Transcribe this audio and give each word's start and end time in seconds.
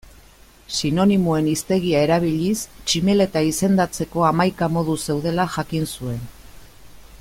Sinonimoen 0.77 1.49
hiztegia 1.51 2.01
erabiliz 2.05 2.55
tximeleta 2.87 3.45
izendatzeko 3.51 4.27
hamaika 4.31 4.73
modu 4.79 4.97
zeudela 5.09 5.47
jakin 5.59 5.89
zuen. 5.97 6.23